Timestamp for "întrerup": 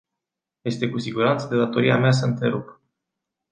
2.25-2.81